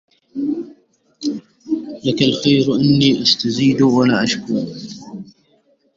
لك 2.05 2.21
الخير 2.21 2.75
إني 2.75 3.21
أستزيد 3.21 3.81
ولا 3.81 4.23
أشكو 4.23 4.59